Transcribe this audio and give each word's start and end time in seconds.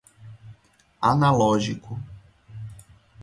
analógico 1.03 1.99